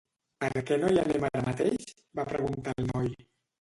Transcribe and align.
"Per 0.43 0.63
què 0.69 0.77
no 0.85 0.89
hi 0.93 0.97
anem 1.03 1.27
ara 1.31 1.45
mateix?" 1.51 1.89
va 2.23 2.29
preguntar 2.35 2.79
el 2.85 2.93
noi. 2.95 3.19